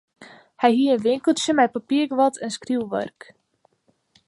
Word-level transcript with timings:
Hy 0.61 0.69
hie 0.77 0.93
in 0.95 1.03
winkeltsje 1.05 1.53
mei 1.55 1.69
papierguod 1.75 2.35
en 2.43 2.51
skriuwark. 2.57 3.19